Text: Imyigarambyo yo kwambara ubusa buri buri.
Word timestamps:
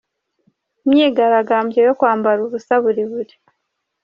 Imyigarambyo 0.83 1.79
yo 1.87 1.93
kwambara 1.99 2.39
ubusa 2.45 2.73
buri 2.83 3.03
buri. 3.11 3.33